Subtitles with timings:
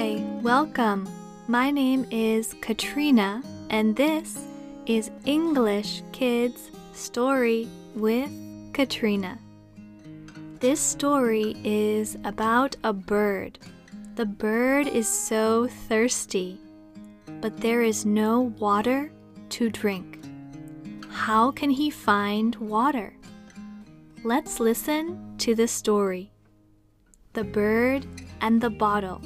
[0.00, 1.06] Hi, welcome.
[1.46, 4.46] My name is Katrina, and this
[4.86, 8.30] is English Kids Story with
[8.72, 9.38] Katrina.
[10.58, 13.58] This story is about a bird.
[14.14, 16.58] The bird is so thirsty,
[17.42, 19.12] but there is no water
[19.50, 20.18] to drink.
[21.10, 23.12] How can he find water?
[24.24, 26.32] Let's listen to the story.
[27.34, 28.06] The Bird
[28.40, 29.20] and the Bottle.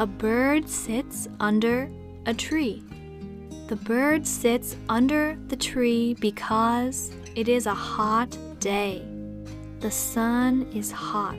[0.00, 1.90] A bird sits under
[2.24, 2.84] a tree.
[3.66, 9.04] The bird sits under the tree because it is a hot day.
[9.80, 11.36] The sun is hot.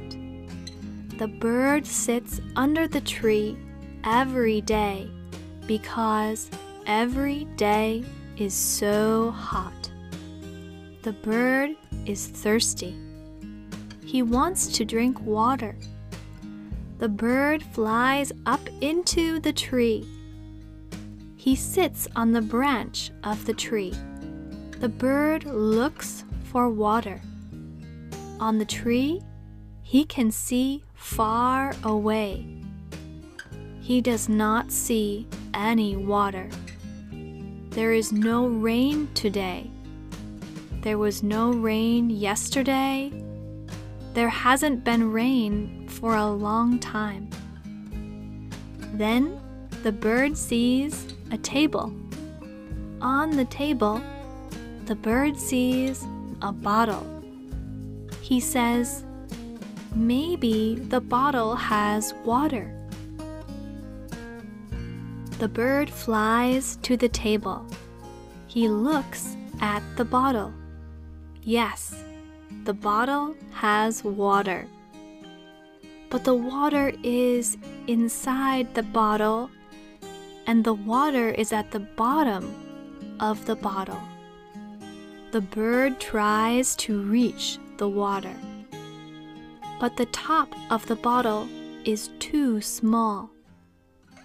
[1.18, 3.58] The bird sits under the tree
[4.04, 5.10] every day
[5.66, 6.52] because
[6.86, 8.04] every day
[8.36, 9.90] is so hot.
[11.04, 12.98] The bird is thirsty.
[14.04, 15.78] He wants to drink water.
[17.00, 20.06] The bird flies up into the tree.
[21.38, 23.94] He sits on the branch of the tree.
[24.82, 27.22] The bird looks for water.
[28.42, 29.22] On the tree,
[29.82, 32.46] he can see far away.
[33.80, 36.50] He does not see any water.
[37.70, 39.72] There is no rain today.
[40.82, 43.14] There was no rain yesterday
[44.20, 47.30] there hasn't been rain for a long time.
[48.96, 49.40] Then
[49.82, 51.94] the bird sees a table.
[53.00, 54.02] On the table,
[54.88, 56.06] the bird sees
[56.42, 57.08] a bottle.
[58.22, 59.06] He says,
[59.96, 62.76] Maybe the bottle has water.
[65.38, 67.66] The bird flies to the table.
[68.48, 70.54] He looks at the bottle.
[71.42, 71.96] Yes,
[72.64, 74.68] the bottle has water.
[76.10, 77.58] But the water is
[77.88, 79.50] inside the bottle,
[80.48, 82.54] and the water is at the bottom
[83.20, 84.02] of the bottle.
[85.32, 88.36] The bird tries to reach the water,
[89.80, 91.48] but the top of the bottle
[91.86, 93.30] is too small.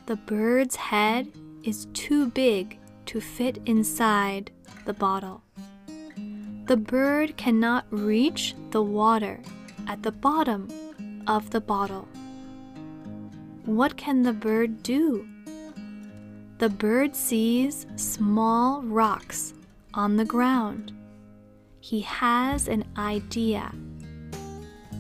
[0.07, 1.29] The bird's head
[1.63, 4.51] is too big to fit inside
[4.87, 5.43] the bottle.
[6.67, 9.39] The bird cannot reach the water
[9.87, 10.67] at the bottom
[11.27, 12.09] of the bottle.
[13.67, 15.29] What can the bird do?
[16.57, 19.53] The bird sees small rocks
[19.93, 20.93] on the ground.
[21.81, 23.71] He has an idea.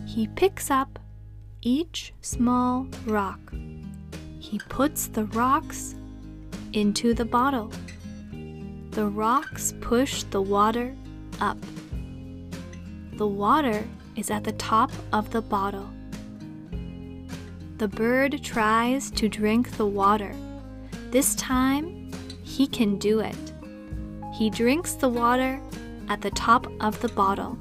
[0.06, 0.98] He picks up
[1.62, 3.40] each small rock.
[4.38, 5.94] He puts the rocks
[6.74, 7.72] into the bottle.
[8.90, 10.94] The rocks push the water
[11.44, 11.58] up.
[13.18, 13.84] The water
[14.16, 15.88] is at the top of the bottle.
[17.76, 20.34] The bird tries to drink the water.
[21.10, 22.10] This time,
[22.42, 23.36] he can do it.
[24.32, 25.60] He drinks the water
[26.08, 27.58] at the top of the bottle.